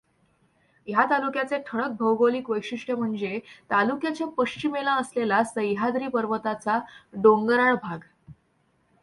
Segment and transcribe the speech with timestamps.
[0.87, 3.39] ह्या तालुक्याचे ठळक भौगोलिक वैशिष्ट्य म्हणजे
[3.71, 6.79] तालुक्याच्या पश्चिमेला असलेला सह्याद्री पर्वताचा
[7.13, 7.99] डोंगराळ भाग.